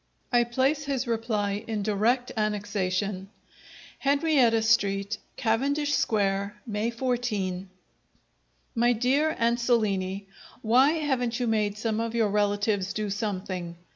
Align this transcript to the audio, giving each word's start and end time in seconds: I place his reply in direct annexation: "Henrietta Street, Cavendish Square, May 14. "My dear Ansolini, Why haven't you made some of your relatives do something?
I 0.33 0.45
place 0.45 0.85
his 0.85 1.05
reply 1.05 1.63
in 1.67 1.83
direct 1.83 2.31
annexation: 2.35 3.29
"Henrietta 3.99 4.63
Street, 4.63 5.19
Cavendish 5.37 5.93
Square, 5.93 6.59
May 6.65 6.89
14. 6.89 7.69
"My 8.73 8.93
dear 8.93 9.35
Ansolini, 9.39 10.25
Why 10.63 10.93
haven't 10.93 11.39
you 11.39 11.45
made 11.45 11.77
some 11.77 11.99
of 11.99 12.15
your 12.15 12.29
relatives 12.29 12.93
do 12.93 13.11
something? 13.11 13.75